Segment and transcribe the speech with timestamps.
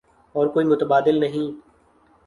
[0.35, 1.47] اور کوئی متبادل نہیں۔